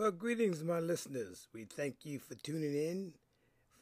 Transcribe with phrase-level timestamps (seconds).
[0.00, 1.46] Well, greetings, my listeners.
[1.52, 3.12] We thank you for tuning in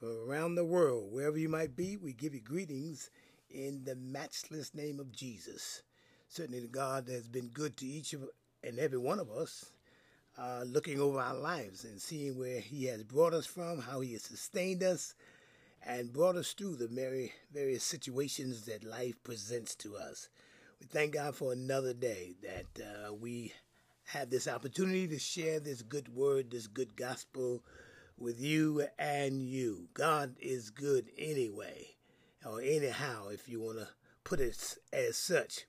[0.01, 1.13] from around the world.
[1.13, 3.09] Wherever you might be, we give you greetings
[3.49, 5.83] in the matchless name of Jesus.
[6.29, 8.25] Certainly, the God has been good to each of
[8.65, 9.71] and every one of us,
[10.37, 14.15] uh, looking over our lives and seeing where He has brought us from, how He
[14.15, 15.15] has sustained us,
[15.87, 20.29] and brought us through the very various situations that life presents to us.
[20.81, 23.53] We thank God for another day that uh, we
[24.13, 27.63] have this opportunity to share this good word, this good gospel
[28.17, 29.89] with you and you.
[29.93, 31.89] God is good anyway,
[32.45, 33.89] or anyhow, if you want to
[34.25, 35.67] put it as such.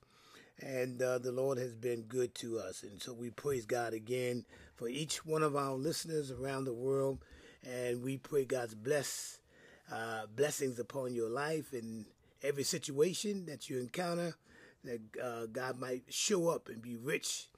[0.58, 2.82] And uh, the Lord has been good to us.
[2.82, 7.18] And so we praise God again for each one of our listeners around the world.
[7.62, 9.38] And we pray God's bless,
[9.92, 12.06] uh, blessings upon your life and
[12.42, 14.34] every situation that you encounter,
[14.84, 17.49] that uh, God might show up and be rich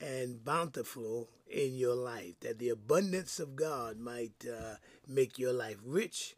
[0.00, 5.78] and bountiful in your life, that the abundance of God might uh, make your life
[5.84, 6.36] rich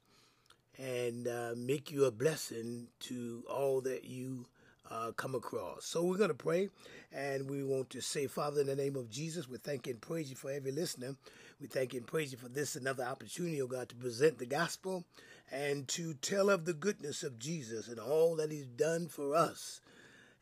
[0.78, 4.46] and uh, make you a blessing to all that you
[4.90, 5.84] uh, come across.
[5.84, 6.68] So we're going to pray
[7.12, 10.30] and we want to say, Father, in the name of Jesus, we thank and praise
[10.30, 11.16] you for every listener.
[11.60, 15.04] We thank and praise you for this another opportunity, oh God, to present the gospel
[15.50, 19.80] and to tell of the goodness of Jesus and all that he's done for us.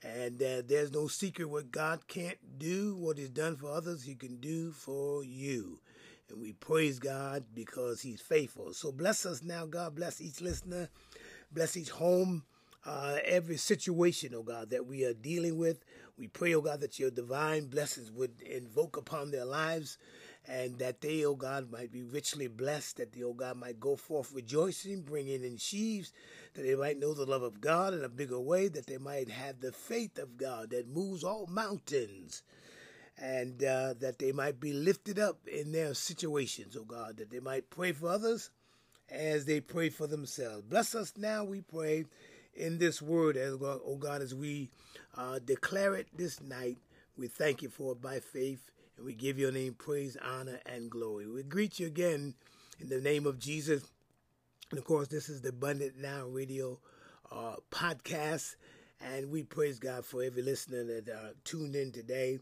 [0.02, 4.14] And uh, there's no secret what God can't do, what He's done for others, He
[4.14, 5.78] can do for you.
[6.30, 8.72] And we praise God because He's faithful.
[8.72, 9.94] So bless us now, God.
[9.94, 10.88] Bless each listener.
[11.52, 12.44] Bless each home.
[12.86, 15.84] Uh, every situation, oh God, that we are dealing with.
[16.16, 19.98] We pray, oh God, that your divine blessings would invoke upon their lives
[20.46, 23.96] and that they, O God, might be richly blessed, that they, O God, might go
[23.96, 26.12] forth rejoicing, bringing in sheaves,
[26.54, 29.30] that they might know the love of God in a bigger way, that they might
[29.30, 32.42] have the faith of God that moves all mountains,
[33.18, 37.40] and uh, that they might be lifted up in their situations, O God, that they
[37.40, 38.50] might pray for others
[39.10, 40.62] as they pray for themselves.
[40.62, 42.06] Bless us now, we pray,
[42.54, 44.70] in this word, as O God, as we
[45.16, 46.78] uh, declare it this night.
[47.16, 48.70] We thank you for it by faith
[49.00, 51.26] and we give your name praise, honor, and glory.
[51.26, 52.34] We greet you again
[52.78, 53.82] in the name of Jesus.
[54.70, 56.78] And of course, this is the Abundant Now Radio
[57.32, 58.56] uh, podcast.
[59.00, 62.40] And we praise God for every listener that uh, tuned in today.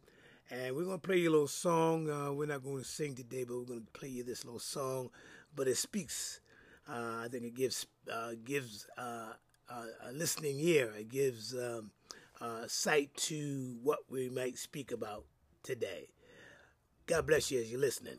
[0.51, 2.11] And we're going to play you a little song.
[2.11, 4.59] Uh, we're not going to sing today, but we're going to play you this little
[4.59, 5.11] song.
[5.55, 6.41] But it speaks.
[6.89, 9.35] Uh, I think it gives uh, gives uh,
[9.71, 10.93] a listening ear.
[10.99, 11.93] It gives um,
[12.67, 15.25] sight to what we might speak about
[15.63, 16.09] today.
[17.09, 18.19] God bless you as you're listening.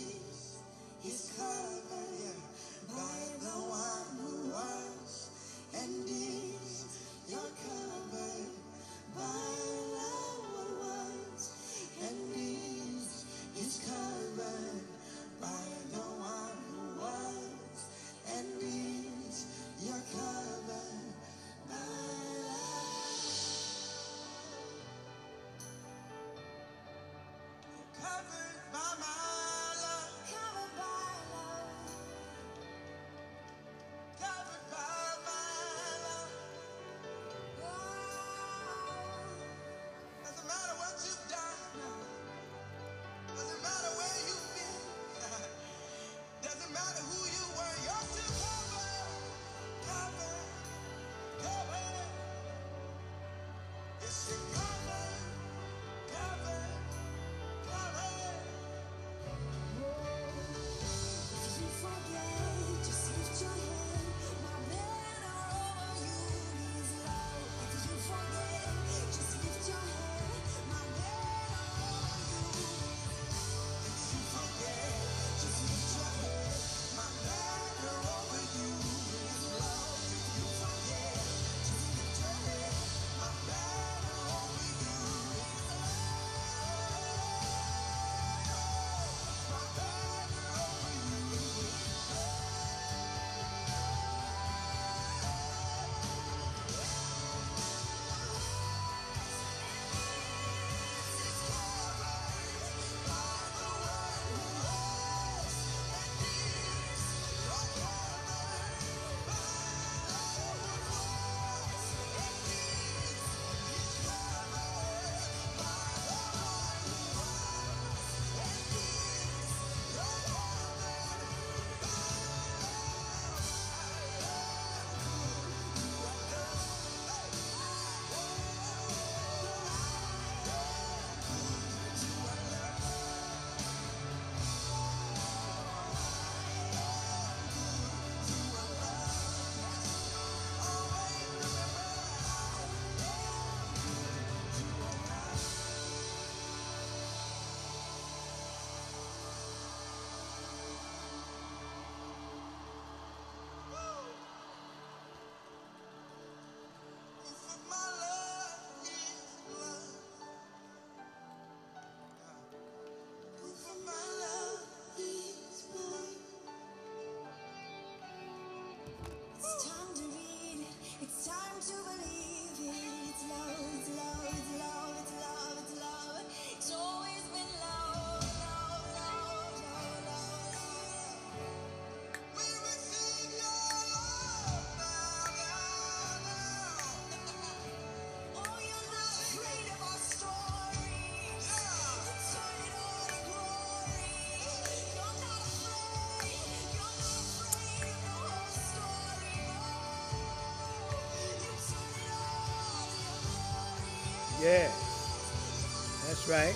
[206.30, 206.56] right?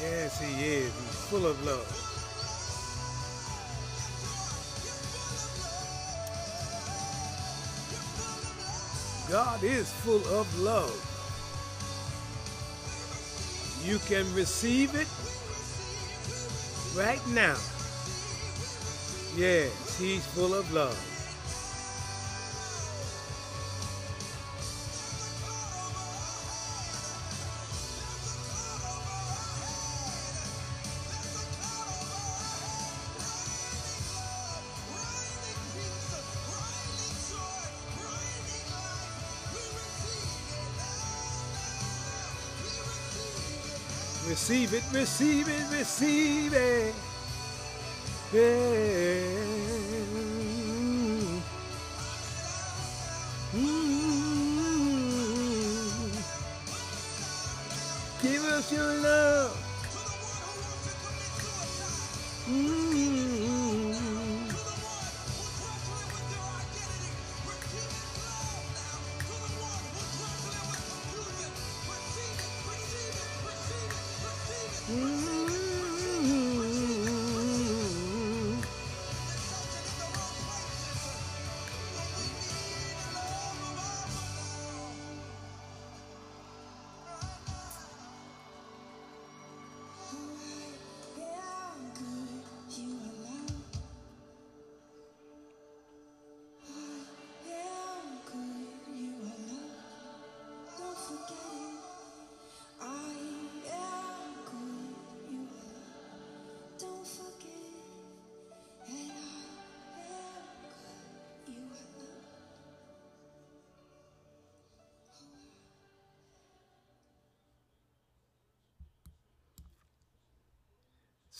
[0.00, 0.92] Yes, he is.
[0.92, 2.04] He's full of love.
[9.28, 11.04] God is full of love.
[13.84, 15.08] You can receive it
[16.96, 17.56] right now.
[19.36, 21.07] Yes, he's full of love.
[44.38, 46.94] Receive it, receive it, receive it.
[48.32, 49.37] Yeah.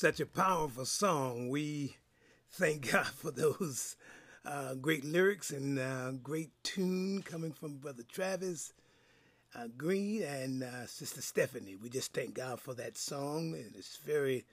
[0.00, 1.48] Such a powerful song.
[1.48, 1.96] We
[2.52, 3.96] thank God for those
[4.44, 8.72] uh, great lyrics and uh, great tune coming from Brother Travis
[9.56, 11.74] uh, Greene and uh, Sister Stephanie.
[11.74, 14.44] We just thank God for that song, and it's very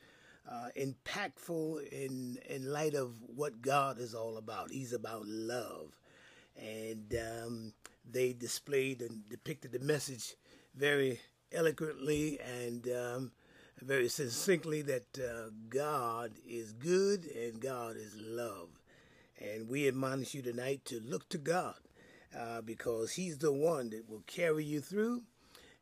[0.51, 4.71] uh, impactful in in light of what God is all about.
[4.71, 5.91] He's about love,
[6.59, 7.73] and um,
[8.03, 10.33] they displayed and depicted the message
[10.73, 11.19] very
[11.51, 13.31] eloquently and um,
[13.81, 18.69] very succinctly that uh, God is good and God is love.
[19.39, 21.75] And we admonish you tonight to look to God
[22.37, 25.23] uh, because He's the one that will carry you through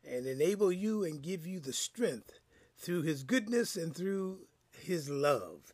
[0.08, 2.40] and enable you and give you the strength
[2.76, 4.40] through His goodness and through
[4.72, 5.72] His love.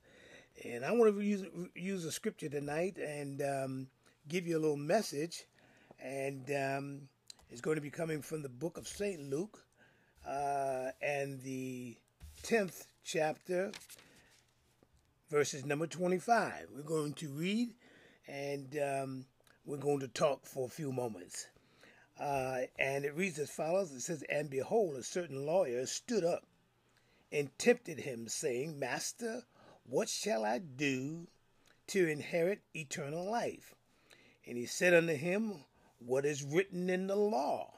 [0.65, 3.87] And I want to use, use a scripture tonight and um,
[4.29, 5.47] give you a little message.
[6.03, 7.01] And um,
[7.51, 9.31] it's going to be coming from the book of St.
[9.31, 9.65] Luke
[10.27, 11.97] uh, and the
[12.43, 13.71] 10th chapter,
[15.31, 16.69] verses number 25.
[16.75, 17.75] We're going to read
[18.27, 19.27] and um,
[19.65, 21.47] we're going to talk for a few moments.
[22.19, 26.45] Uh, and it reads as follows It says, And behold, a certain lawyer stood up
[27.31, 29.43] and tempted him, saying, Master,
[29.85, 31.29] what shall I do
[31.89, 33.75] to inherit eternal life?
[34.47, 35.65] And he said unto him,
[35.99, 37.71] What is written in the law?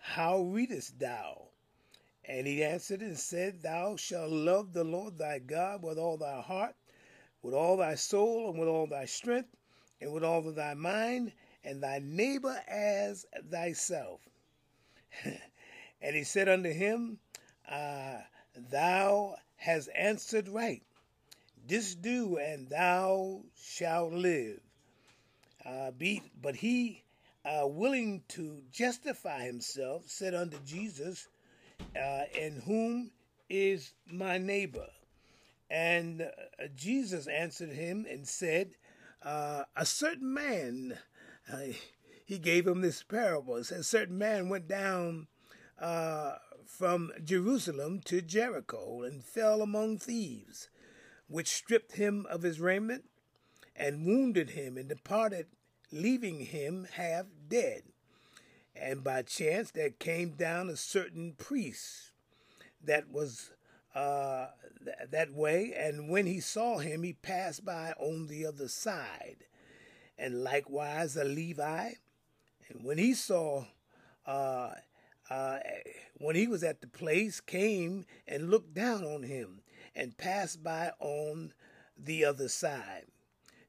[0.00, 1.48] How readest thou?
[2.26, 6.40] And he answered and said, Thou shalt love the Lord thy God with all thy
[6.40, 6.74] heart,
[7.42, 9.54] with all thy soul, and with all thy strength,
[10.00, 14.20] and with all of thy mind, and thy neighbor as thyself.
[15.24, 17.18] and he said unto him,
[17.68, 18.18] uh,
[18.70, 20.82] Thou hast answered right.
[21.66, 24.60] This do, and thou shalt live.
[25.64, 27.02] Uh, be, but he,
[27.44, 31.26] uh, willing to justify himself, said unto Jesus,
[31.80, 33.10] uh, And whom
[33.48, 34.88] is my neighbor?
[35.70, 38.72] And uh, Jesus answered him and said,
[39.22, 40.98] uh, A certain man,
[41.52, 41.72] uh,
[42.24, 43.56] he gave him this parable.
[43.56, 45.26] It says, A certain man went down
[45.78, 46.34] uh,
[46.66, 50.68] from Jerusalem to Jericho and fell among thieves,
[51.26, 53.04] which stripped him of his raiment
[53.76, 55.46] and wounded him and departed,
[55.90, 57.82] leaving him half dead.
[58.76, 62.10] And by chance there came down a certain priest
[62.82, 63.50] that was
[63.94, 64.48] uh,
[64.84, 69.46] th- that way, and when he saw him, he passed by on the other side.
[70.18, 71.92] And likewise a Levi,
[72.68, 73.64] and when he saw,
[74.26, 74.72] uh,
[75.30, 75.58] uh,
[76.18, 79.60] when he was at the place, came and looked down on him,
[79.94, 81.52] and passed by on
[81.96, 83.06] the other side.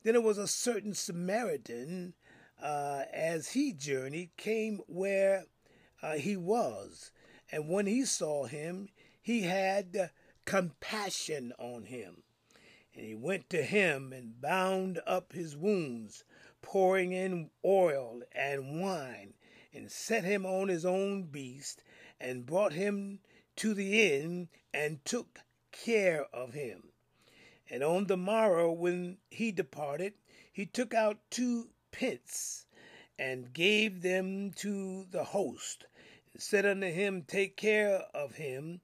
[0.03, 2.13] Then there was a certain Samaritan,
[2.61, 5.45] uh, as he journeyed, came where
[6.01, 7.11] uh, he was.
[7.51, 8.89] And when he saw him,
[9.21, 10.11] he had
[10.45, 12.23] compassion on him.
[12.93, 16.23] And he went to him and bound up his wounds,
[16.61, 19.33] pouring in oil and wine,
[19.73, 21.83] and set him on his own beast,
[22.19, 23.19] and brought him
[23.57, 25.39] to the inn, and took
[25.71, 26.91] care of him.
[27.69, 30.13] And on the morrow, when he departed,
[30.53, 32.65] he took out two pence
[33.17, 35.85] and gave them to the host,
[36.33, 38.81] and said unto him, Take care of him,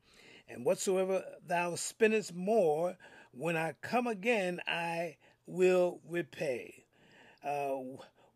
[0.47, 2.97] and whatsoever thou spendest more,
[3.31, 6.85] when I come again, I will repay.
[7.43, 7.77] Uh,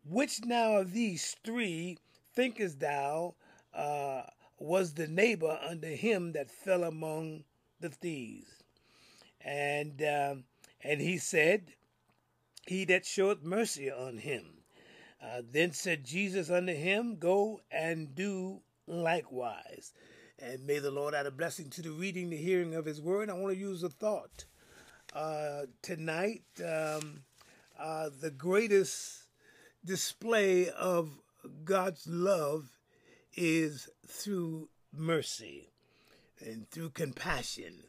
[0.04, 1.98] which now of these three
[2.34, 3.34] thinkest thou
[3.72, 4.22] uh,
[4.58, 7.44] was the neighbor unto him that fell among
[7.80, 8.62] the thieves?
[9.40, 10.44] And um,
[10.82, 11.74] and he said,
[12.66, 14.55] He that showeth mercy on him.
[15.22, 19.92] Uh, then said Jesus unto him, Go and do likewise.
[20.38, 23.30] And may the Lord add a blessing to the reading, the hearing of His word.
[23.30, 24.44] I want to use a thought
[25.14, 26.42] uh, tonight.
[26.62, 27.22] Um,
[27.78, 29.24] uh, the greatest
[29.84, 31.10] display of
[31.64, 32.70] God's love
[33.34, 35.70] is through mercy
[36.40, 37.84] and through compassion.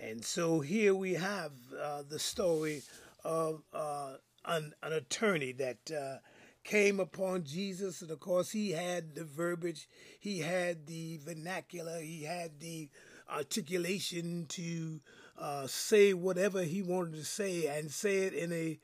[0.00, 2.82] And so here we have uh, the story
[3.24, 6.18] of uh, an, an attorney that uh,
[6.64, 8.02] came upon Jesus.
[8.02, 12.88] And of course, he had the verbiage, he had the vernacular, he had the
[13.28, 15.00] articulation to
[15.38, 18.78] uh, say whatever he wanted to say and say it in a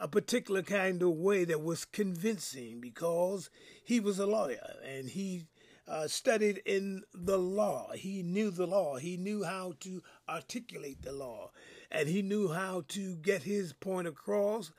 [0.00, 3.50] a particular kind of way that was convincing because
[3.84, 5.44] he was a lawyer and he
[5.86, 7.90] uh, studied in the law.
[7.92, 8.96] He knew the law.
[8.96, 11.50] He knew how to articulate the law.
[11.90, 14.72] And he knew how to get his point across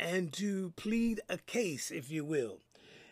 [0.00, 2.58] and to plead a case, if you will.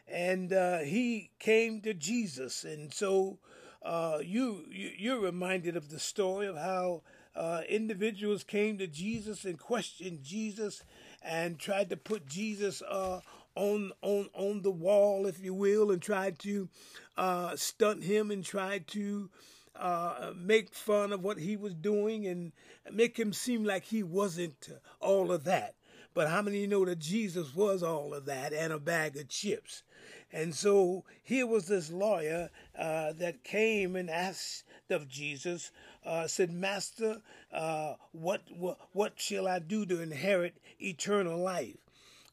[0.09, 2.65] And uh, he came to Jesus.
[2.65, 3.39] And so
[3.83, 7.03] uh, you, you, you're reminded of the story of how
[7.37, 10.83] uh, individuals came to Jesus and questioned Jesus
[11.23, 13.21] and tried to put Jesus uh,
[13.55, 16.69] on on on the wall, if you will, and tried to
[17.17, 19.29] uh, stunt him and tried to
[19.77, 22.53] uh, make fun of what he was doing and
[22.91, 24.69] make him seem like he wasn't
[25.01, 25.75] all of that.
[26.19, 29.85] But how many know that Jesus was all of that and a bag of chips?
[30.33, 35.71] And so here was this lawyer uh, that came and asked of Jesus,
[36.05, 41.88] uh, said, Master, uh, what, what, what shall I do to inherit eternal life?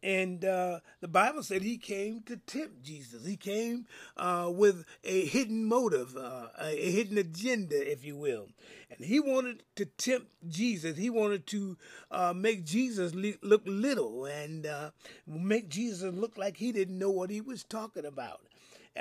[0.05, 3.25] And uh, the Bible said he came to tempt Jesus.
[3.25, 8.49] He came uh, with a hidden motive, uh, a hidden agenda, if you will.
[8.91, 10.95] And he wanted to tempt Jesus.
[10.95, 11.75] He wanted to
[12.11, 14.91] uh, make Jesus look little and uh,
[15.25, 18.41] make Jesus look like he didn't know what he was talking about,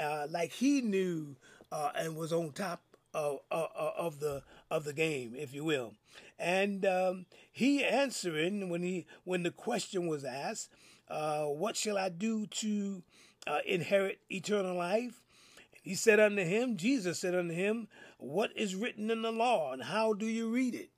[0.01, 1.37] uh, like he knew
[1.97, 2.81] and was on top
[3.13, 5.93] of, of, of the of the game, if you will.
[6.39, 10.71] And um, he answering when he when the question was asked,
[11.09, 13.03] uh, "What shall I do to
[13.47, 15.23] uh, inherit eternal life?"
[15.83, 17.89] He said unto him, Jesus said unto him,
[18.19, 20.91] "What is written in the law, and how do you read it?"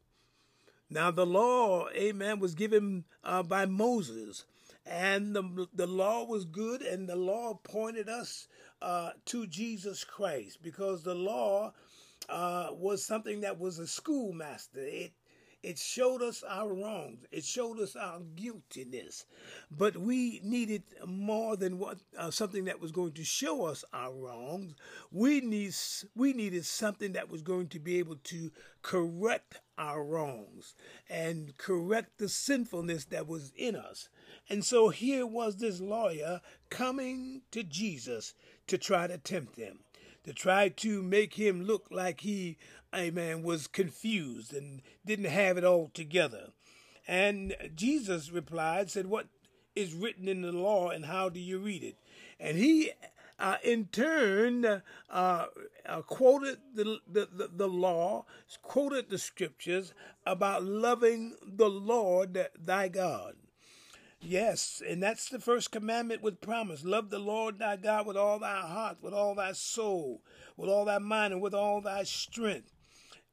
[0.89, 4.45] Now the law, Amen, was given uh, by Moses,
[4.85, 8.47] and the the law was good, and the law pointed us
[8.81, 11.73] uh, to Jesus Christ because the law
[12.29, 14.81] uh, was something that was a schoolmaster.
[14.81, 15.13] It
[15.67, 17.27] it showed us our wrongs.
[17.33, 19.27] It showed us our guiltiness.
[19.69, 24.13] But we needed more than what uh, something that was going to show us our
[24.13, 24.77] wrongs.
[25.11, 25.75] We need
[26.15, 28.53] we needed something that was going to be able to
[28.83, 30.75] correct our wrongs
[31.11, 34.09] and correct the sinfulness that was in us.
[34.49, 38.35] And so here was this lawyer coming to Jesus
[38.69, 39.81] to try to tempt him
[40.27, 42.59] to try to make him look like he,
[42.95, 46.49] amen, was confused and didn't have it all together.
[47.07, 49.29] And Jesus replied, said, What
[49.77, 51.97] is written in the law and how do you read it?
[52.41, 52.91] And he,
[53.39, 54.81] uh, in turn, uh,
[55.87, 58.25] uh, quoted the, the, the, law,
[58.63, 59.95] quoted the scriptures
[60.27, 63.37] about loving the Lord thy God.
[64.29, 66.85] Yes, and that's the first commandment with promise.
[66.85, 70.21] Love the Lord thy God with all thy heart, with all thy soul,
[70.57, 72.73] with all thy mind, and with all thy strength.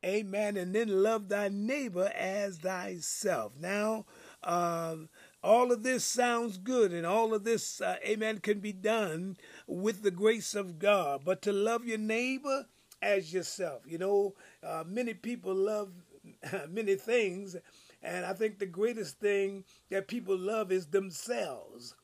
[0.06, 0.56] Amen.
[0.56, 3.53] And then love thy neighbor as thyself.
[3.60, 4.06] Now,
[4.43, 4.97] uh,
[5.43, 10.03] all of this sounds good, and all of this, uh, amen, can be done with
[10.03, 11.21] the grace of God.
[11.25, 12.67] But to love your neighbor
[13.01, 15.91] as yourself, you know, uh, many people love
[16.69, 17.56] many things
[18.03, 21.95] and I think the greatest thing that people love is themselves.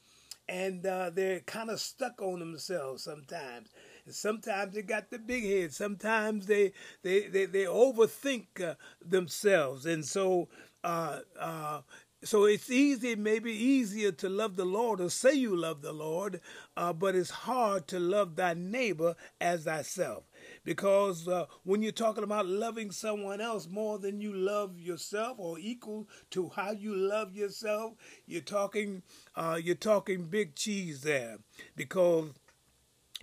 [0.47, 3.69] And uh, they're kind of stuck on themselves sometimes.
[4.05, 5.73] And sometimes they got the big head.
[5.73, 6.71] Sometimes they
[7.03, 8.73] they they, they overthink uh,
[9.05, 9.85] themselves.
[9.85, 10.47] And so
[10.83, 11.81] uh, uh
[12.23, 16.41] so it's easy, maybe easier to love the Lord or say you love the Lord,
[16.75, 20.23] uh, but it's hard to love thy neighbor as thyself.
[20.69, 25.57] Because uh, when you're talking about loving someone else more than you love yourself or
[25.57, 27.93] equal to how you love yourself,
[28.27, 29.01] you're talking
[29.35, 31.39] uh, you're talking big cheese there.
[31.75, 32.33] Because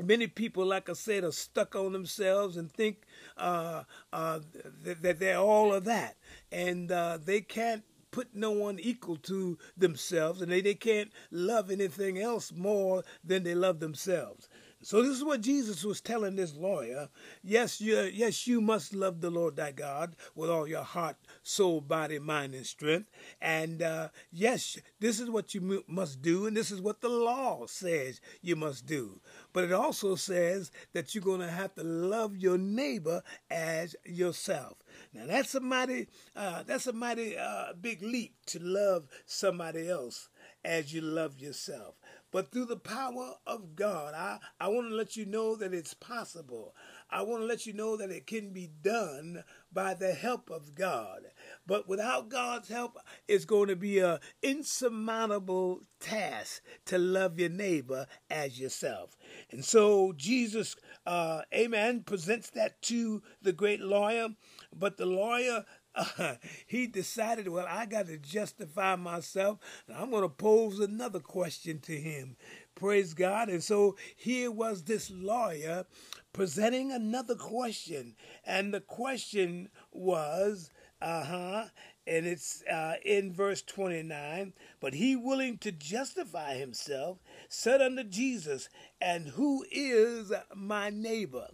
[0.02, 3.04] many people, like I said, are stuck on themselves and think
[3.37, 4.40] uh, uh,
[4.82, 6.16] that they're all of that,
[6.50, 11.70] and uh, they can't put no one equal to themselves, and they, they can't love
[11.70, 14.48] anything else more than they love themselves.
[14.87, 17.09] So this is what Jesus was telling this lawyer.
[17.42, 21.81] Yes, you, yes, you must love the Lord thy God with all your heart, soul,
[21.81, 23.11] body, mind, and strength.
[23.42, 27.09] And uh, yes, this is what you mu- must do, and this is what the
[27.09, 29.18] law says you must do.
[29.53, 34.75] But it also says that you're going to have to love your neighbor as yourself.
[35.12, 40.29] Now that's a mighty, uh, that's a mighty uh, big leap to love somebody else
[40.66, 41.94] as you love yourself.
[42.33, 45.94] But through the power of God, I, I want to let you know that it's
[45.94, 46.74] possible.
[47.09, 50.74] I want to let you know that it can be done by the help of
[50.74, 51.20] God.
[51.66, 52.98] But without God's help,
[53.29, 59.16] it's going to be an insurmountable task to love your neighbor as yourself.
[59.52, 60.74] And so Jesus,
[61.07, 64.31] uh, amen, presents that to the great lawyer.
[64.76, 65.64] But the lawyer
[65.96, 66.35] uh,
[66.66, 69.59] he decided, well, I got to justify myself.
[69.94, 72.37] I'm going to pose another question to him.
[72.74, 73.48] Praise God.
[73.48, 75.87] And so here was this lawyer
[76.32, 78.14] presenting another question.
[78.44, 81.64] And the question was, uh huh,
[82.06, 88.68] and it's uh, in verse 29 but he willing to justify himself said unto jesus
[89.00, 91.48] and who is my neighbor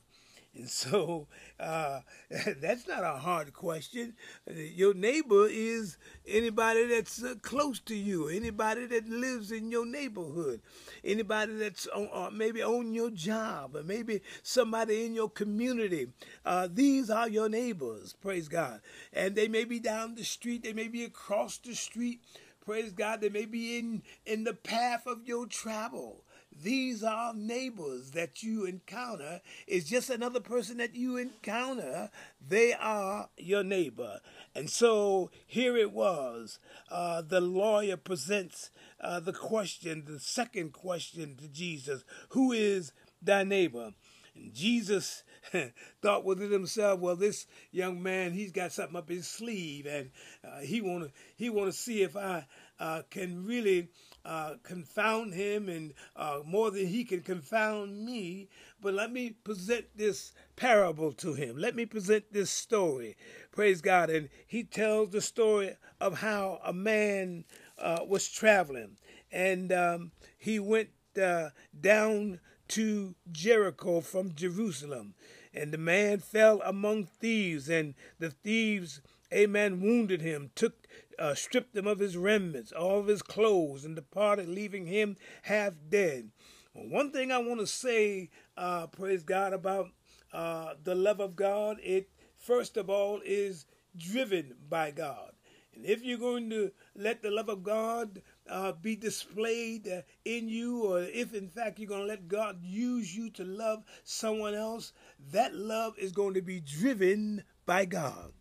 [0.55, 1.27] and so
[1.59, 2.01] uh,
[2.61, 4.15] that's not a hard question.
[4.47, 10.61] Your neighbor is anybody that's uh, close to you, anybody that lives in your neighborhood,
[11.05, 16.09] anybody that's on, uh, maybe on your job, or maybe somebody in your community.
[16.45, 18.81] Uh, these are your neighbors, praise God.
[19.13, 22.21] And they may be down the street, they may be across the street.
[22.65, 26.23] Praise God, they may be in, in the path of your travel.
[26.61, 29.41] These are neighbors that you encounter.
[29.67, 32.11] It's just another person that you encounter.
[32.47, 34.21] They are your neighbor.
[34.55, 36.59] And so here it was.
[36.91, 43.45] Uh, the lawyer presents uh, the question, the second question to Jesus Who is thy
[43.45, 43.93] neighbor?
[44.35, 45.23] And Jesus
[46.03, 50.11] thought within himself, well, this young man, he's got something up his sleeve, and
[50.45, 52.47] uh, he want to he want to see if I
[52.79, 53.89] uh, can really
[54.25, 58.49] uh, confound him and uh, more than he can confound me.
[58.81, 61.57] But let me present this parable to him.
[61.57, 63.17] Let me present this story.
[63.51, 64.11] Praise God.
[64.11, 67.45] And he tells the story of how a man
[67.79, 68.97] uh, was traveling
[69.33, 75.15] and um, he went uh, down to Jericho from Jerusalem.
[75.55, 79.03] And the man fell among thieves, and the thieves,
[79.33, 80.87] amen, wounded him, took
[81.19, 85.75] uh, stripped him of his remnants, all of his clothes, and departed, leaving him half
[85.89, 86.31] dead.
[86.75, 89.91] Well, one thing I want to say, uh, praise God, about
[90.33, 93.67] uh, the love of God, it first of all is
[93.97, 95.33] driven by God.
[95.75, 100.49] And if you're going to let the love of God uh, be displayed uh, in
[100.49, 104.55] you, or if in fact you're going to let God use you to love someone
[104.55, 104.93] else,
[105.31, 108.33] that love is going to be driven by God.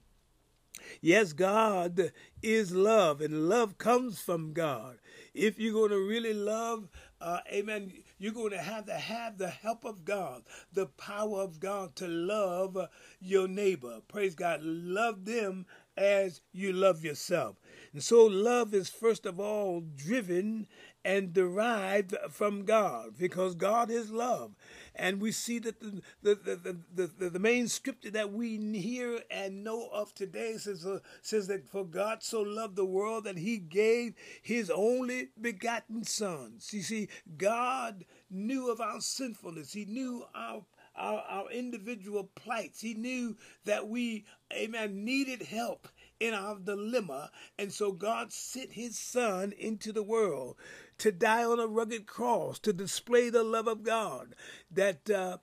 [1.01, 4.97] Yes, God is love, and love comes from God.
[5.34, 9.49] If you're going to really love, uh, amen, you're going to have to have the
[9.49, 12.77] help of God, the power of God to love
[13.19, 14.01] your neighbor.
[14.07, 14.62] Praise God.
[14.63, 15.65] Love them
[15.97, 17.57] as you love yourself.
[17.93, 20.67] And so love is first of all driven
[21.03, 24.51] and derived from God because God is love.
[24.95, 29.87] And we see that the, the, the, the, main scripture that we hear and know
[29.91, 34.13] of today says, uh, says that for God so loved the world that he gave
[34.41, 36.59] his only begotten son.
[36.71, 39.73] You see, God knew of our sinfulness.
[39.73, 42.81] He knew our our, our individual plights.
[42.81, 45.87] He knew that we, amen, needed help
[46.19, 47.31] in our dilemma.
[47.57, 50.57] And so God sent his son into the world
[51.01, 54.35] to die on a rugged cross to display the love of God.
[54.69, 55.37] That uh,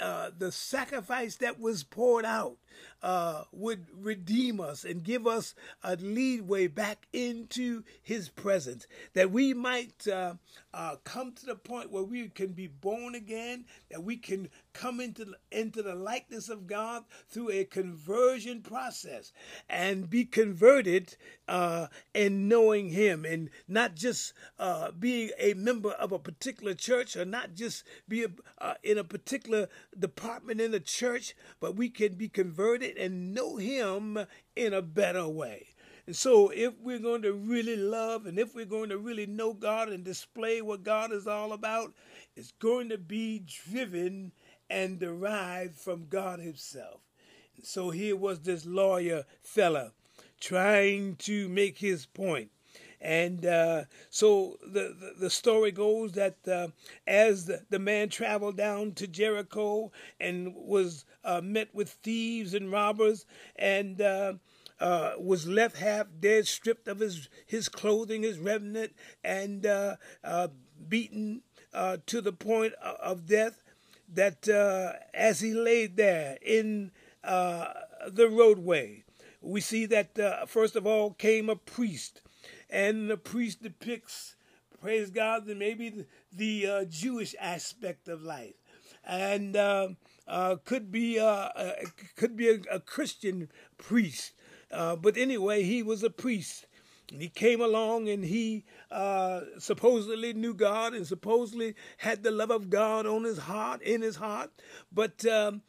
[0.00, 2.56] uh, the sacrifice that was poured out
[3.02, 9.52] uh, would redeem us and give us a leadway back into His presence, that we
[9.52, 10.34] might uh,
[10.72, 15.00] uh, come to the point where we can be born again, that we can come
[15.00, 19.32] into into the likeness of God through a conversion process
[19.68, 21.16] and be converted
[21.48, 24.32] uh, in knowing Him, and not just
[25.02, 29.04] being a member of a particular church, or not just be a, uh, in a
[29.04, 34.18] particular department in the church, but we can be converted and know Him
[34.56, 35.66] in a better way.
[36.06, 39.52] And so, if we're going to really love and if we're going to really know
[39.52, 41.92] God and display what God is all about,
[42.36, 44.32] it's going to be driven
[44.70, 47.00] and derived from God Himself.
[47.56, 49.92] And so, here was this lawyer fella
[50.40, 52.51] trying to make his point.
[53.02, 56.68] And uh, so the, the, the story goes that uh,
[57.04, 62.70] as the, the man traveled down to Jericho and was uh, met with thieves and
[62.70, 64.34] robbers and uh,
[64.78, 68.92] uh, was left half dead, stripped of his, his clothing, his remnant,
[69.24, 69.96] and uh,
[70.88, 71.42] beaten
[72.06, 73.64] to the point of death.
[74.14, 74.46] That
[75.14, 76.92] as he lay there in
[77.24, 79.04] the roadway,
[79.40, 82.20] we see that first of all came a priest,
[82.72, 84.34] and the priest depicts,
[84.80, 88.54] praise God, the, maybe the, the uh, Jewish aspect of life,
[89.04, 89.88] and uh,
[90.26, 91.72] uh, could be uh, uh,
[92.16, 94.32] could be a, a Christian priest.
[94.70, 96.66] Uh, but anyway, he was a priest.
[97.12, 98.64] And he came along and he
[99.58, 104.16] supposedly knew God and supposedly had the love of God on his heart, in his
[104.16, 104.50] heart,
[104.90, 105.60] but um,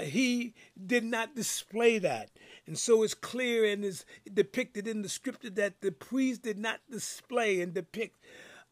[0.00, 0.54] he
[0.86, 2.30] did not display that.
[2.68, 6.80] And so it's clear and is depicted in the scripture that the priest did not
[6.90, 8.22] display and depict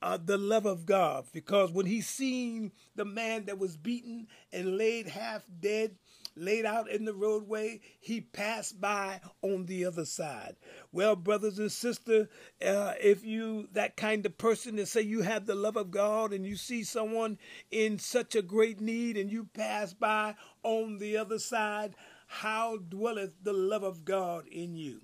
[0.02, 4.76] uh, the love of God because when he seen the man that was beaten and
[4.76, 5.96] laid half dead,
[6.37, 10.56] laid out in the roadway, he passed by on the other side.
[10.92, 12.28] Well, brothers and sisters,
[12.62, 16.35] uh, if you that kind of person that say you have the love of God
[16.35, 17.38] and you see someone
[17.70, 21.94] in such a great need and you pass by on the other side,
[22.27, 25.01] how dwelleth the love of God in you?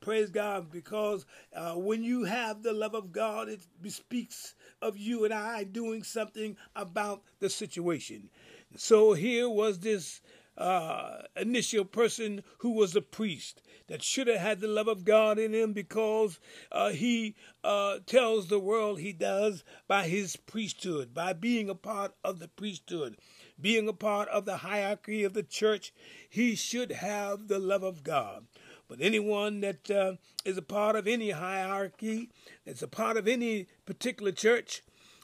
[0.00, 1.24] Praise God, because
[1.56, 6.02] uh, when you have the love of God, it speaks of you and I doing
[6.02, 8.28] something about the situation.
[8.76, 10.20] So here was this
[10.58, 15.38] uh, initial person who was a priest that should have had the love of God
[15.38, 16.38] in him because
[16.72, 22.14] uh, he uh, tells the world he does by his priesthood, by being a part
[22.24, 23.16] of the priesthood,
[23.60, 25.92] being a part of the hierarchy of the church.
[26.28, 28.46] He should have the love of God.
[28.88, 32.30] But anyone that uh, is a part of any hierarchy,
[32.66, 34.82] that's a part of any particular church,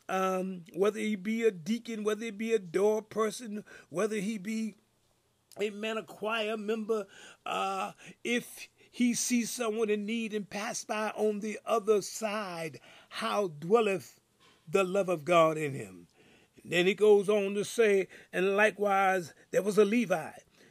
[0.08, 4.76] um, whether he be a deacon, whether he be a door person, whether he be
[5.62, 7.06] amen, a choir member,
[7.46, 7.92] uh,
[8.24, 14.20] if he sees someone in need and pass by on the other side, how dwelleth
[14.68, 16.08] the love of God in him?
[16.62, 20.30] And then he goes on to say, and likewise there was a Levi,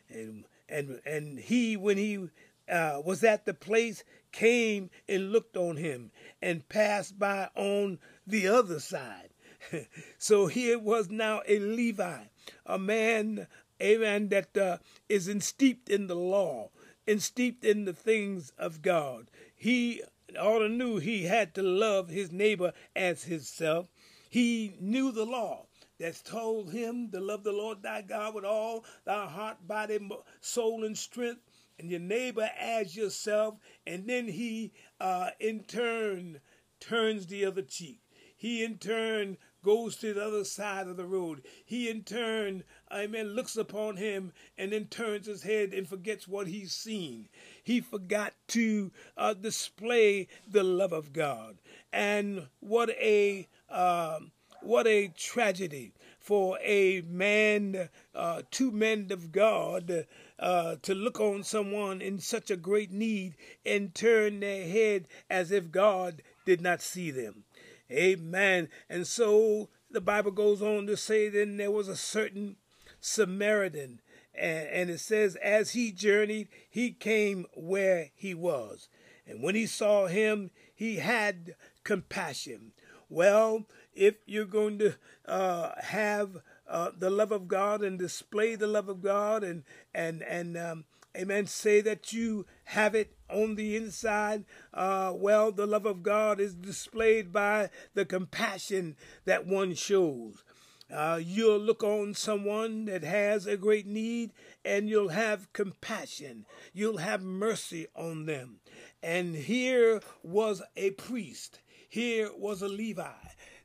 [0.10, 2.30] and and and he when he
[2.70, 8.48] uh, was at the place came and looked on him and passed by on the
[8.48, 9.30] other side.
[10.18, 12.24] so here was now a Levi,
[12.66, 13.48] a man
[13.82, 16.70] amen, that uh, is in, steeped in the law
[17.08, 19.32] and steeped in the things of God.
[19.56, 20.04] He
[20.40, 23.88] ought to knew he had to love his neighbor as himself.
[24.30, 25.66] He knew the law
[26.00, 30.00] that's told him to love the Lord thy God with all thy heart, body,
[30.40, 31.42] soul, and strength,
[31.78, 33.56] and your neighbor as yourself.
[33.88, 36.40] And then he, uh, in turn,
[36.80, 38.02] turns the other cheek.
[38.38, 41.44] He, in turn, goes to the other side of the road.
[41.66, 46.48] He in turn, amen, looks upon him and then turns his head and forgets what
[46.48, 47.28] he's seen.
[47.64, 51.58] He forgot to uh, display the love of God.
[51.92, 54.20] And what a uh,
[54.62, 60.06] what a tragedy for a man, uh, two men of God,
[60.38, 65.52] uh, to look on someone in such a great need and turn their head as
[65.52, 67.46] if God did not see them.
[67.92, 68.70] Amen.
[68.90, 72.58] And so the Bible goes on to say then there was a certain
[73.02, 74.02] Samaritan,
[74.36, 78.90] and, and it says, as he journeyed, he came where he was.
[79.26, 82.72] And when he saw him, he had compassion.
[83.10, 88.68] Well, if you're going to uh, have uh, the love of God and display the
[88.68, 90.86] love of God and and and um,
[91.18, 94.46] amen, say that you have it on the inside.
[94.74, 100.44] Uh, well, the love of God is displayed by the compassion that one shows.
[100.92, 104.32] Uh, you'll look on someone that has a great need
[104.66, 106.46] and you'll have compassion.
[106.74, 108.60] You'll have mercy on them.
[109.04, 111.60] And here was a priest.
[111.88, 113.06] Here was a Levi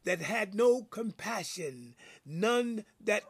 [0.04, 1.94] that had no compassion,
[2.26, 3.22] none that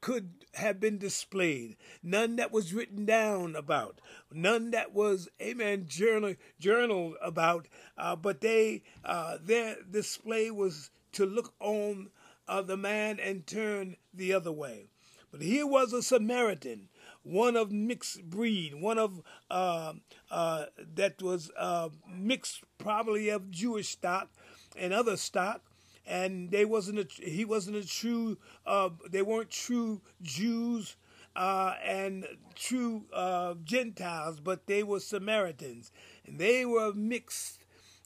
[0.00, 4.00] could have been displayed, none that was written down about,
[4.32, 11.26] none that was, amen, journal journaled about, uh, but they uh, their display was to
[11.26, 12.10] look on
[12.48, 14.86] uh, the man and turn the other way.
[15.30, 16.88] But here was a Samaritan,
[17.22, 19.94] one of mixed breed, one of uh,
[20.30, 24.30] uh, that was uh, mixed, probably of Jewish stock
[24.76, 25.62] and other stock,
[26.08, 30.96] and they wasn't a, he wasn't a true uh, they weren't true Jews
[31.36, 35.92] uh, and true uh, Gentiles, but they were Samaritans,
[36.26, 37.60] and they were mixed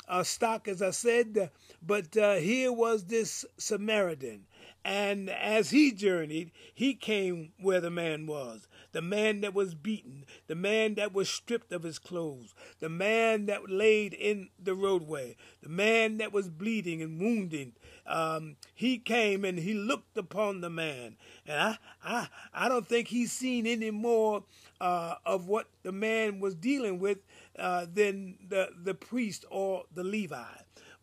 [0.08, 4.44] uh, stock, as I said, but uh, here was this Samaritan.
[4.84, 8.66] And as he journeyed, he came where the man was.
[8.92, 13.46] The man that was beaten, the man that was stripped of his clothes, the man
[13.46, 17.72] that laid in the roadway, the man that was bleeding and wounded.
[18.07, 21.16] Um, he came and he looked upon the man.
[21.46, 24.44] And I, I, I don't think he's seen any more
[24.81, 27.18] uh, of what the man was dealing with
[27.59, 30.44] uh, than the, the priest or the Levi.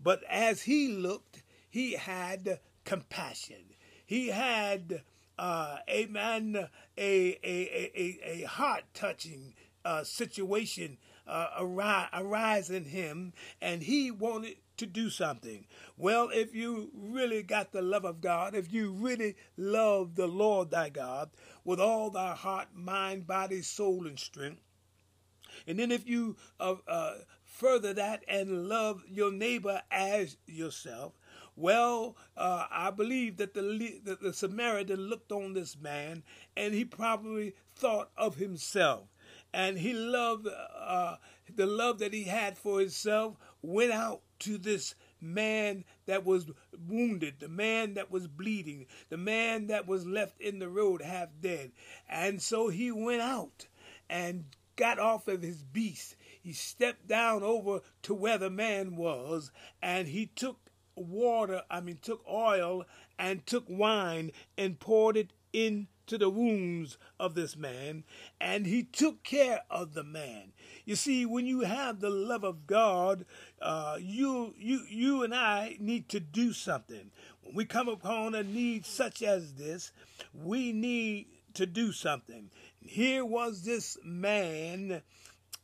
[0.01, 3.75] But as he looked, he had compassion.
[4.05, 5.03] He had,
[5.39, 9.53] uh, amen, a, a, a, a heart touching
[9.85, 15.65] uh, situation uh, arise, arise in him, and he wanted to do something.
[15.97, 20.71] Well, if you really got the love of God, if you really love the Lord
[20.71, 21.29] thy God
[21.63, 24.61] with all thy heart, mind, body, soul, and strength,
[25.65, 27.13] and then if you uh, uh,
[27.45, 31.13] further that and love your neighbor as yourself,
[31.59, 36.23] well, uh, I believe that the, that the Samaritan looked on this man
[36.55, 39.07] and he probably thought of himself.
[39.53, 41.17] And he loved uh,
[41.55, 46.49] the love that he had for himself, went out to this man that was
[46.87, 51.29] wounded, the man that was bleeding, the man that was left in the road half
[51.41, 51.71] dead.
[52.07, 53.67] And so he went out
[54.09, 54.45] and
[54.75, 56.15] got off of his beast.
[56.41, 60.68] He stepped down over to where the man was and he took
[60.99, 62.85] water, I mean, took oil
[63.17, 68.03] and took wine and poured it into the wounds of this man,
[68.39, 70.51] and he took care of the man.
[70.85, 73.25] You see, when you have the love of God,
[73.61, 77.11] uh, you, you, you and I need to do something.
[77.41, 79.91] When we come upon a need such as this,
[80.33, 82.49] we need to do something.
[82.81, 85.01] Here was this man,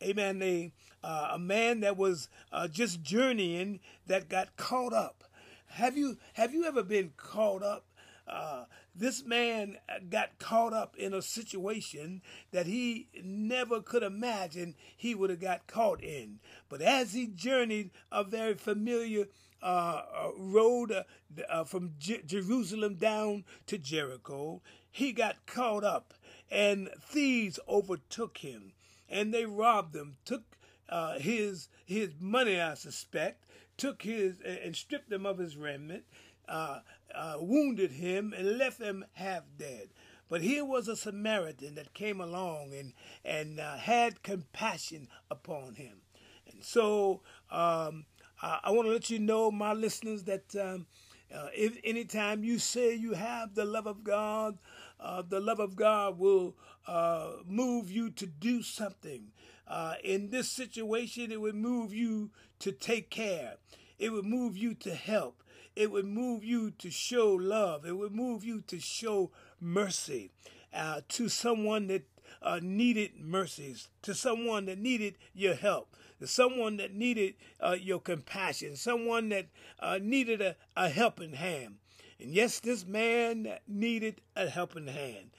[0.03, 0.71] amen, a,
[1.05, 5.23] uh, a man that was uh, just journeying that got caught up.
[5.67, 7.85] Have you have you ever been caught up?
[8.27, 8.65] Uh,
[8.95, 9.77] this man
[10.09, 15.67] got caught up in a situation that he never could imagine he would have got
[15.67, 16.39] caught in.
[16.69, 19.25] But as he journeyed a very familiar
[19.61, 21.03] uh, uh road uh,
[21.47, 26.15] uh, from J- Jerusalem down to Jericho, he got caught up,
[26.49, 28.73] and thieves overtook him,
[29.07, 30.55] and they robbed him, took
[30.89, 33.45] uh, his his money, I suspect,
[33.77, 36.03] took his and stripped him of his remnant,
[36.47, 36.79] uh,
[37.13, 39.89] uh, wounded him, and left him half dead.
[40.29, 42.93] But here was a Samaritan that came along and
[43.23, 46.01] and uh, had compassion upon him,
[46.47, 47.21] and so
[47.51, 48.05] um,
[48.41, 50.87] I, I want to let you know, my listeners, that um,
[51.33, 54.57] uh, if anytime you say you have the love of God,
[54.99, 56.55] uh, the love of God will
[56.87, 59.31] uh, move you to do something.
[59.67, 63.55] Uh, in this situation, it would move you to take care.
[63.97, 65.43] It would move you to help.
[65.75, 67.85] It would move you to show love.
[67.85, 70.31] It would move you to show mercy
[70.73, 72.03] uh, to someone that
[72.41, 77.99] uh, needed mercies, to someone that needed your help, to someone that needed uh, your
[77.99, 79.47] compassion, someone that
[79.79, 81.75] uh, needed a, a helping hand.
[82.19, 85.31] And yes, this man needed a helping hand.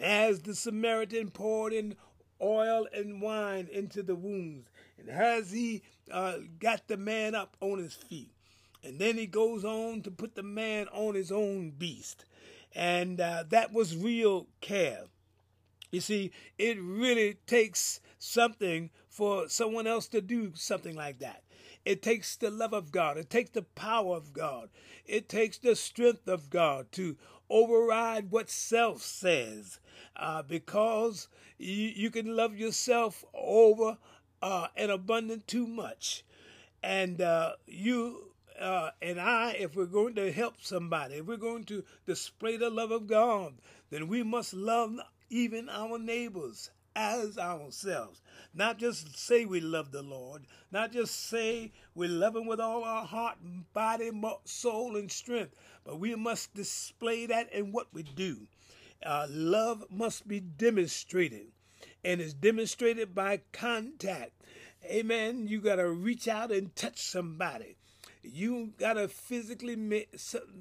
[0.00, 1.96] As the Samaritan poured in
[2.42, 4.68] oil and wine into the wounds.
[4.98, 8.30] And has he uh, got the man up on his feet,
[8.82, 12.24] and then he goes on to put the man on his own beast.
[12.74, 15.04] And uh, that was real care.
[15.90, 21.42] You see, it really takes something for someone else to do something like that.
[21.84, 23.18] It takes the love of God.
[23.18, 24.70] It takes the power of God.
[25.04, 27.16] It takes the strength of God to
[27.52, 29.78] override what self says
[30.16, 31.28] uh, because
[31.58, 33.98] you, you can love yourself over
[34.40, 36.24] uh, and abundant too much.
[36.82, 41.64] And uh, you uh, and I, if we're going to help somebody, if we're going
[41.64, 43.54] to display the love of God,
[43.90, 44.96] then we must love
[45.30, 48.20] even our neighbors as ourselves.
[48.54, 52.84] Not just say we love the Lord, not just say we love Him with all
[52.84, 53.38] our heart,
[53.72, 54.10] body,
[54.44, 58.46] soul, and strength, but we must display that in what we do.
[59.04, 61.48] Uh, love must be demonstrated,
[62.04, 64.32] and it's demonstrated by contact.
[64.84, 65.46] Amen.
[65.48, 67.76] You got to reach out and touch somebody.
[68.22, 70.06] You got to physically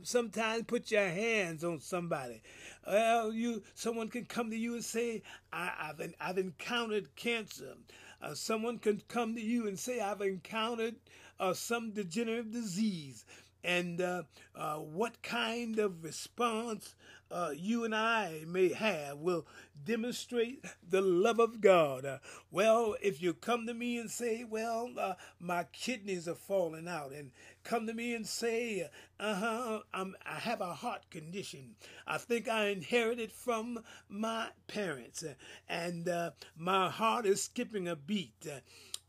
[0.03, 2.41] sometimes put your hands on somebody.
[2.87, 5.21] Well, you someone can come to you and say,
[5.53, 7.75] I, have I've encountered cancer.
[8.21, 10.95] Uh, someone can come to you and say, I've encountered
[11.39, 13.25] uh, some degenerative disease.
[13.63, 14.23] and uh,
[14.55, 16.95] uh, what kind of response
[17.31, 19.47] uh, you and I may have will
[19.83, 22.05] demonstrate the love of God.
[22.05, 22.17] Uh,
[22.51, 27.13] well, if you come to me and say, Well, uh, my kidneys are falling out,
[27.13, 27.31] and
[27.63, 31.75] come to me and say, Uh huh, I have a heart condition.
[32.05, 35.33] I think I inherited from my parents, uh,
[35.69, 38.45] and uh, my heart is skipping a beat.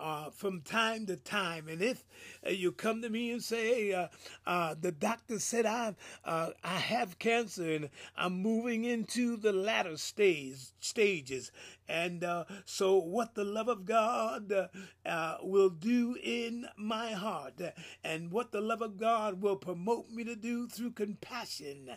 [0.03, 1.69] Uh, from time to time.
[1.69, 2.03] And if
[2.45, 4.09] uh, you come to me and say, uh,
[4.45, 5.95] uh the doctor said I
[6.25, 11.53] uh, I have cancer and I'm moving into the latter stage stages,
[11.89, 14.53] and uh, so, what the love of God
[15.41, 17.61] will do in my heart,
[18.03, 21.91] and what the love of God will promote me to do through compassion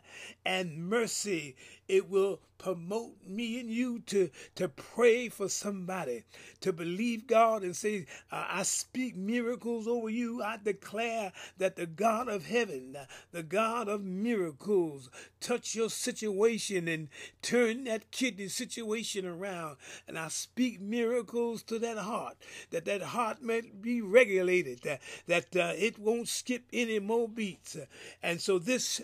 [0.45, 1.55] and mercy,
[1.87, 6.23] it will promote me and you to, to pray for somebody,
[6.61, 10.41] to believe God and say, I speak miracles over you.
[10.41, 12.97] I declare that the God of heaven,
[13.31, 17.09] the God of miracles, touch your situation and
[17.41, 19.77] turn that kidney situation around.
[20.07, 22.37] And I speak miracles to that heart,
[22.71, 27.77] that that heart may be regulated, that, that uh, it won't skip any more beats.
[28.23, 29.01] And so this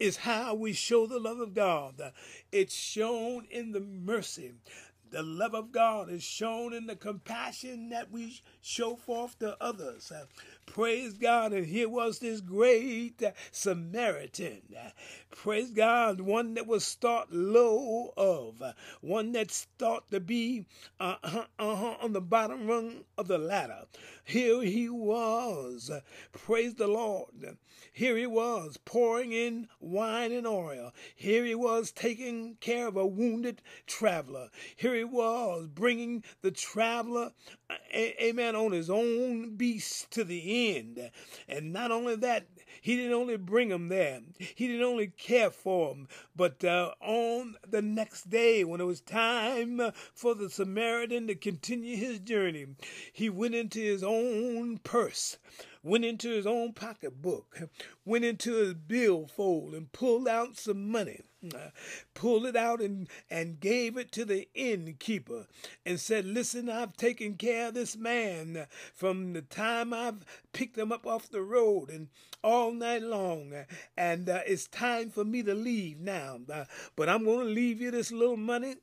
[0.00, 2.12] is how we show the love of God.
[2.50, 4.54] It's shown in the mercy.
[5.10, 10.10] The love of God is shown in the compassion that we show forth to others.
[10.72, 11.52] Praise God.
[11.52, 14.62] And here was this great Samaritan.
[15.30, 16.20] Praise God.
[16.20, 18.62] One that was thought low of.
[19.00, 20.66] One that's thought to be
[21.00, 23.86] uh, uh, uh, on the bottom rung of the ladder.
[24.24, 25.90] Here he was.
[26.30, 27.56] Praise the Lord.
[27.92, 30.92] Here he was pouring in wine and oil.
[31.16, 34.50] Here he was taking care of a wounded traveler.
[34.76, 37.32] Here he was bringing the traveler,
[37.92, 40.59] a amen, on his own beast to the end.
[41.48, 42.46] And not only that,
[42.80, 47.56] he didn't only bring him there, he didn't only care for him, but uh, on
[47.68, 49.80] the next day, when it was time
[50.14, 52.66] for the Samaritan to continue his journey,
[53.12, 55.38] he went into his own purse
[55.82, 57.58] went into his own pocketbook,
[58.04, 61.22] went into his billfold and pulled out some money,
[62.14, 65.46] pulled it out and, and gave it to the innkeeper
[65.86, 70.92] and said, Listen, I've taken care of this man from the time I've picked him
[70.92, 72.08] up off the road and
[72.42, 73.52] all night long.
[73.96, 76.40] And uh, it's time for me to leave now.
[76.52, 76.64] Uh,
[76.96, 78.76] but I'm going to leave you this little money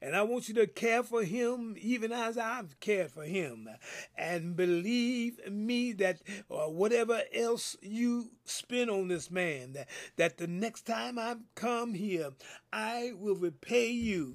[0.00, 3.68] and I want you to care for him even as I've cared for him.
[4.16, 10.46] And believe me that uh, whatever else you spend on this man, that, that the
[10.46, 12.30] next time I come here,
[12.72, 14.34] I will repay you.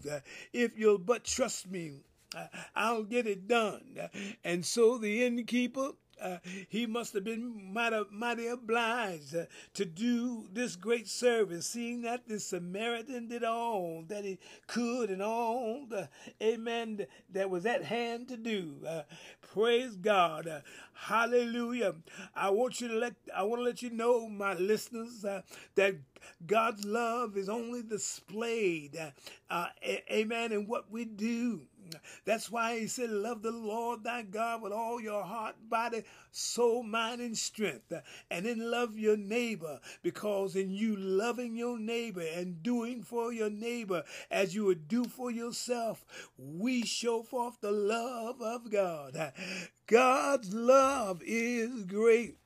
[0.53, 2.01] If you'll but trust me,
[2.75, 4.09] I'll get it done.
[4.43, 5.91] And so the innkeeper
[6.21, 6.37] uh,
[6.67, 12.27] he must have been mighty, mighty obliged uh, to do this great service, seeing that
[12.27, 16.09] the Samaritan did all that he could and all the
[16.41, 18.75] amen that was at hand to do.
[18.87, 19.03] Uh,
[19.53, 20.47] praise God.
[20.47, 20.61] Uh,
[20.93, 21.95] hallelujah.
[22.35, 25.41] I want you to let I want to let you know, my listeners, uh,
[25.75, 25.95] that
[26.45, 28.99] God's love is only displayed,
[30.11, 31.61] amen, in what we do.
[32.27, 36.83] That's why he said, Love the Lord thy God with all your heart, body, soul,
[36.83, 37.93] mind, and strength.
[38.29, 43.49] And then love your neighbor, because in you loving your neighbor and doing for your
[43.49, 46.05] neighbor as you would do for yourself,
[46.37, 49.31] we show forth the love of God.
[49.87, 52.37] God's love is great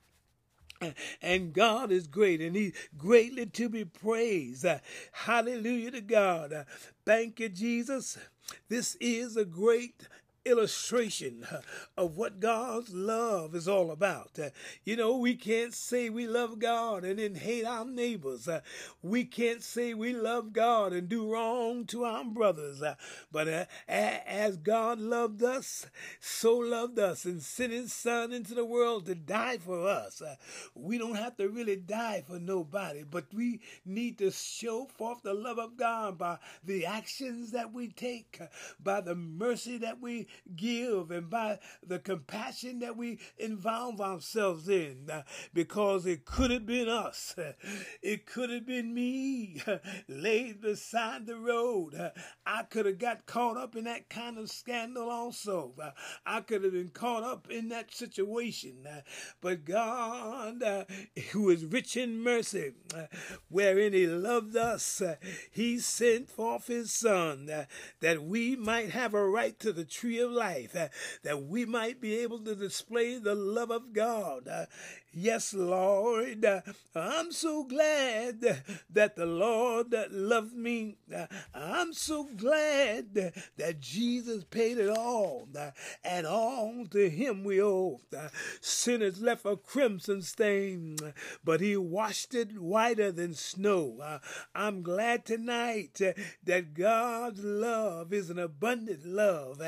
[1.20, 4.64] and God is great and He's greatly to be praised.
[5.10, 6.66] Hallelujah to God.
[7.04, 8.16] Thank you, Jesus.
[8.68, 10.08] This is a great
[10.44, 11.46] illustration
[11.96, 14.38] of what God's love is all about.
[14.38, 14.50] Uh,
[14.84, 18.48] you know, we can't say we love God and then hate our neighbors.
[18.48, 18.60] Uh,
[19.02, 22.82] we can't say we love God and do wrong to our brothers.
[22.82, 22.94] Uh,
[23.30, 25.86] but as God loved us,
[26.20, 30.22] so loved us and sent his son into the world to die for us.
[30.74, 35.34] We don't have to really die for nobody, but we need to show forth the
[35.34, 38.40] love of God by the actions that we take,
[38.82, 40.26] by the mercy that we
[40.56, 45.22] give and by the compassion that we involve ourselves in uh,
[45.54, 47.34] because it could have been us.
[48.02, 49.62] It could have been me
[50.08, 52.12] laid beside the road.
[52.46, 55.74] I could have got caught up in that kind of scandal also.
[56.26, 58.86] I could have been caught up in that situation.
[59.40, 60.84] But God, uh,
[61.30, 63.06] who is rich in mercy, uh,
[63.48, 65.16] wherein he loved us, uh,
[65.50, 67.50] he sent forth his son
[68.00, 70.88] that we might have a right to the tree of life, uh,
[71.22, 74.48] that we might be able to display the love of God.
[74.48, 74.66] Uh,
[75.12, 76.62] yes, Lord, uh,
[76.94, 80.96] I'm so glad that the Lord loved me.
[81.14, 83.14] Uh, I'm so glad
[83.56, 85.70] that Jesus paid it all, uh,
[86.04, 88.00] and all to Him we owe.
[88.16, 88.28] Uh,
[88.60, 90.96] sinners left a crimson stain,
[91.44, 94.20] but He washed it whiter than snow.
[94.54, 96.00] I'm glad tonight
[96.44, 99.60] that God's love is an abundant love.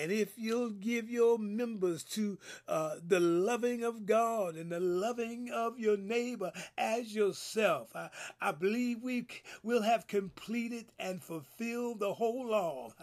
[0.00, 5.50] And if you'll give your members to uh, the loving of God and the loving
[5.52, 8.08] of your neighbor as yourself, I,
[8.40, 9.26] I believe we
[9.62, 12.94] will have completed and fulfilled the whole law.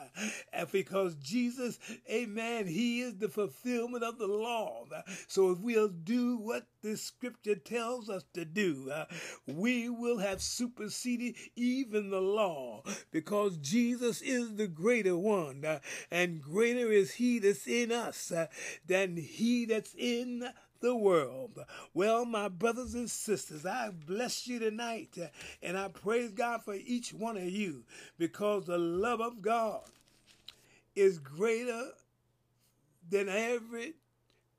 [0.52, 1.78] And because Jesus,
[2.10, 4.86] amen, He is the fulfillment of the law.
[5.28, 9.06] So if we'll do what the scripture tells us to do, uh,
[9.46, 12.82] we will have superseded even the law
[13.12, 15.80] because Jesus is the greater one, uh,
[16.10, 18.48] and greater is He that's in us uh,
[18.86, 21.60] than He that's in the world.
[21.94, 25.28] Well, my brothers and sisters, I bless you tonight uh,
[25.62, 27.84] and I praise God for each one of you
[28.18, 29.82] because the love of God
[30.96, 31.90] is greater
[33.10, 33.96] than every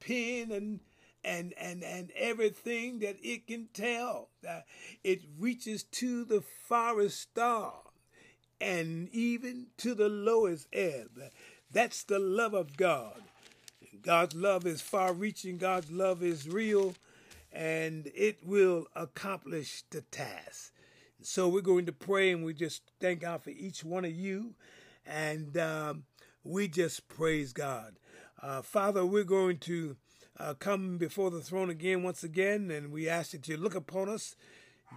[0.00, 0.80] pen and
[1.24, 4.28] and and and everything that it can tell.
[4.48, 4.60] Uh,
[5.04, 7.72] it reaches to the farthest star
[8.60, 11.20] and even to the lowest ebb.
[11.70, 13.22] That's the love of God.
[14.02, 16.94] God's love is far reaching, God's love is real,
[17.52, 20.72] and it will accomplish the task.
[21.20, 24.54] So we're going to pray and we just thank God for each one of you.
[25.04, 26.04] And um,
[26.44, 27.96] we just praise God.
[28.40, 29.96] Uh, Father, we're going to
[30.38, 34.08] uh, come before the throne again, once again, and we ask that you look upon
[34.08, 34.36] us,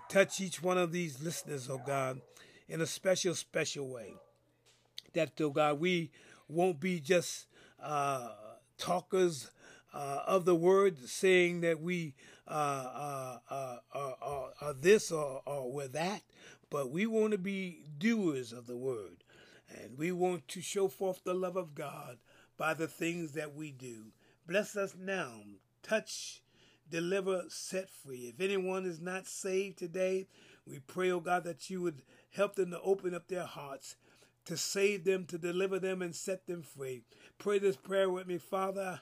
[0.09, 2.21] touch each one of these listeners, oh God,
[2.69, 4.13] in a special, special way.
[5.13, 6.11] That, oh God, we
[6.47, 7.47] won't be just
[7.81, 8.29] uh,
[8.77, 9.49] talkers
[9.93, 12.13] uh, of the word, saying that we
[12.47, 16.21] uh, uh, uh, are, are, are this or, or we're that,
[16.69, 19.23] but we want to be doers of the word.
[19.69, 22.17] And we want to show forth the love of God
[22.57, 24.11] by the things that we do.
[24.51, 25.43] Bless us now.
[25.81, 26.41] Touch,
[26.89, 28.33] deliver, set free.
[28.35, 30.27] If anyone is not saved today,
[30.67, 33.95] we pray, oh God, that you would help them to open up their hearts
[34.43, 37.03] to save them, to deliver them, and set them free.
[37.37, 38.99] Pray this prayer with me, Father.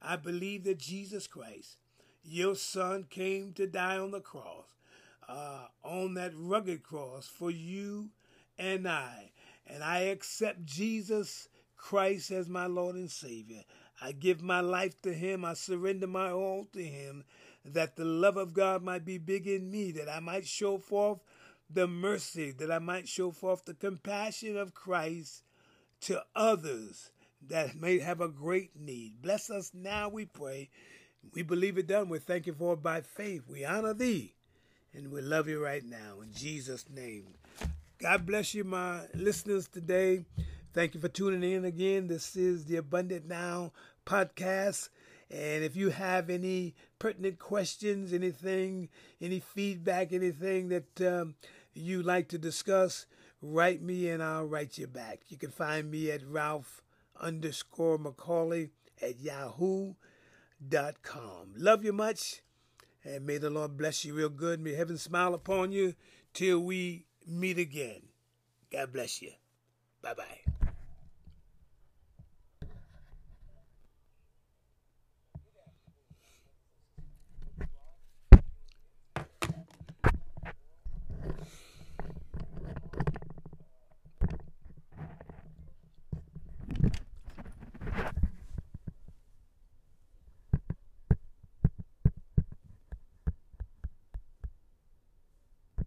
[0.00, 1.76] I believe that Jesus Christ,
[2.24, 4.64] your Son, came to die on the cross,
[5.28, 8.08] uh, on that rugged cross for you
[8.56, 9.32] and I.
[9.66, 13.62] And I accept Jesus Christ as my Lord and Savior.
[14.00, 15.44] I give my life to Him.
[15.44, 17.24] I surrender my all to Him,
[17.64, 21.20] that the love of God might be big in me, that I might show forth
[21.68, 25.44] the mercy, that I might show forth the compassion of Christ
[26.02, 27.10] to others
[27.48, 29.22] that may have a great need.
[29.22, 30.68] Bless us now, we pray.
[31.34, 32.08] We believe it done.
[32.08, 33.42] We thank you for it by faith.
[33.48, 34.34] We honor thee
[34.94, 36.20] and we love you right now.
[36.22, 37.26] In Jesus' name.
[37.98, 40.24] God bless you, my listeners today.
[40.72, 42.06] Thank you for tuning in again.
[42.06, 43.72] This is the Abundant Now
[44.06, 44.88] podcast.
[45.28, 48.88] And if you have any pertinent questions, anything,
[49.20, 51.34] any feedback, anything that um,
[51.72, 53.06] you like to discuss,
[53.42, 55.20] write me and I'll write you back.
[55.28, 56.82] You can find me at Ralph
[57.20, 58.70] underscore Macaulay
[59.02, 59.96] at yahoo.com.
[61.56, 62.42] Love you much.
[63.04, 64.60] And may the Lord bless you real good.
[64.60, 65.94] May heaven smile upon you
[66.32, 68.02] till we meet again.
[68.70, 69.32] God bless you.
[70.02, 70.59] Bye bye.